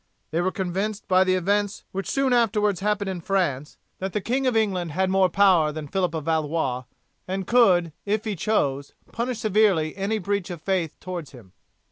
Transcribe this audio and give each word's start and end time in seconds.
They 0.31 0.41
were 0.41 0.51
convinced 0.51 1.07
by 1.07 1.23
the 1.23 1.35
events 1.35 1.83
which 1.91 2.09
soon 2.09 2.33
afterwards 2.33 2.79
happened 2.79 3.11
in 3.11 3.21
France 3.21 3.77
that 3.99 4.13
the 4.13 4.19
King 4.19 4.47
of 4.47 4.57
England 4.57 4.93
had 4.93 5.11
more 5.11 5.29
power 5.29 5.71
than 5.71 5.87
Phillip 5.87 6.15
of 6.15 6.25
Valois, 6.25 6.85
and 7.27 7.45
could, 7.45 7.93
if 8.03 8.23
he 8.25 8.35
chose, 8.35 8.93
punish 9.11 9.37
severely 9.37 9.95
any 9.95 10.17
breach 10.17 10.49
of 10.49 10.59
faith 10.59 10.99
towards 10.99 11.33
him. 11.33 11.53